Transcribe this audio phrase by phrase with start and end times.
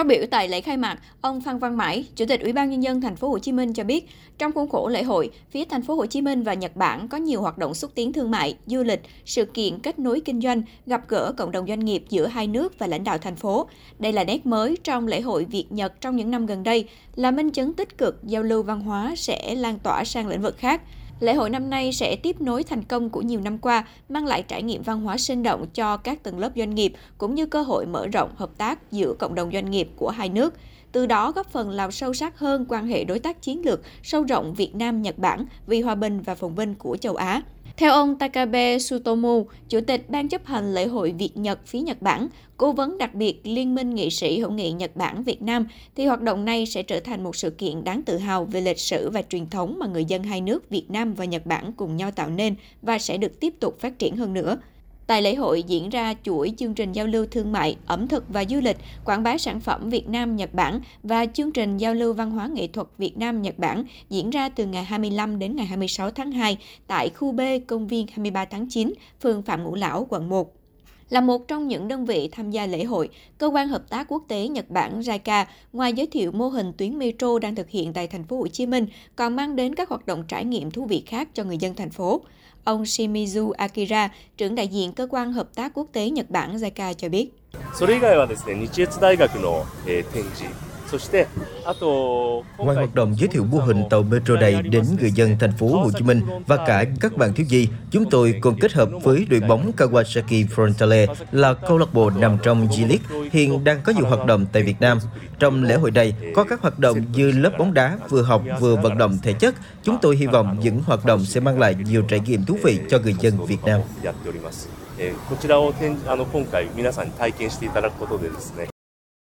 [0.00, 2.82] Phát biểu tại lễ khai mạc, ông Phan Văn Mãi, Chủ tịch Ủy ban nhân
[2.82, 5.82] dân thành phố Hồ Chí Minh cho biết, trong khuôn khổ lễ hội, phía thành
[5.82, 8.56] phố Hồ Chí Minh và Nhật Bản có nhiều hoạt động xúc tiến thương mại,
[8.66, 12.26] du lịch, sự kiện kết nối kinh doanh, gặp gỡ cộng đồng doanh nghiệp giữa
[12.26, 13.68] hai nước và lãnh đạo thành phố.
[13.98, 17.30] Đây là nét mới trong lễ hội Việt Nhật trong những năm gần đây, là
[17.30, 20.82] minh chứng tích cực giao lưu văn hóa sẽ lan tỏa sang lĩnh vực khác.
[21.20, 24.42] Lễ hội năm nay sẽ tiếp nối thành công của nhiều năm qua, mang lại
[24.42, 27.62] trải nghiệm văn hóa sinh động cho các tầng lớp doanh nghiệp, cũng như cơ
[27.62, 30.54] hội mở rộng hợp tác giữa cộng đồng doanh nghiệp của hai nước.
[30.92, 34.22] Từ đó góp phần làm sâu sắc hơn quan hệ đối tác chiến lược, sâu
[34.22, 37.42] rộng Việt Nam-Nhật Bản vì hòa bình và phồn vinh của châu Á.
[37.76, 42.02] Theo ông Takabe Sutomu, Chủ tịch Ban chấp hành lễ hội Việt Nhật phía Nhật
[42.02, 45.66] Bản, cố vấn đặc biệt Liên minh nghị sĩ hữu nghị Nhật Bản Việt Nam,
[45.96, 48.78] thì hoạt động này sẽ trở thành một sự kiện đáng tự hào về lịch
[48.78, 51.96] sử và truyền thống mà người dân hai nước Việt Nam và Nhật Bản cùng
[51.96, 54.58] nhau tạo nên và sẽ được tiếp tục phát triển hơn nữa.
[55.10, 58.44] Tại lễ hội diễn ra chuỗi chương trình giao lưu thương mại, ẩm thực và
[58.44, 62.12] du lịch, quảng bá sản phẩm Việt Nam Nhật Bản và chương trình giao lưu
[62.12, 65.66] văn hóa nghệ thuật Việt Nam Nhật Bản diễn ra từ ngày 25 đến ngày
[65.66, 70.06] 26 tháng 2 tại khu B công viên 23 tháng 9, phường Phạm Ngũ Lão,
[70.10, 70.59] quận 1.
[71.09, 74.23] Là một trong những đơn vị tham gia lễ hội, Cơ quan Hợp tác Quốc
[74.27, 78.07] tế Nhật Bản JICA ngoài giới thiệu mô hình tuyến metro đang thực hiện tại
[78.07, 81.03] thành phố Hồ Chí Minh, còn mang đến các hoạt động trải nghiệm thú vị
[81.05, 82.21] khác cho người dân thành phố.
[82.63, 86.93] Ông Shimizu Akira, trưởng đại diện Cơ quan Hợp tác Quốc tế Nhật Bản JICA
[86.93, 87.31] cho biết.
[87.73, 90.68] それ以外はですね、日越大学の、えー展示、そしてあと
[92.57, 95.67] Ngoài hoạt động giới thiệu mô hình tàu metro này đến người dân thành phố
[95.67, 99.25] Hồ Chí Minh và cả các bạn thiếu nhi, chúng tôi còn kết hợp với
[99.29, 104.05] đội bóng Kawasaki Frontale là câu lạc bộ nằm trong G-League hiện đang có nhiều
[104.05, 104.99] hoạt động tại Việt Nam.
[105.39, 108.75] Trong lễ hội này có các hoạt động như lớp bóng đá vừa học vừa
[108.75, 109.55] vận động thể chất.
[109.83, 112.79] Chúng tôi hy vọng những hoạt động sẽ mang lại nhiều trải nghiệm thú vị
[112.89, 113.81] cho người dân Việt Nam.
[114.03, 114.69] やっております。
[114.97, 118.67] えーこちらを展あの今回皆さんに体験していただくことでですね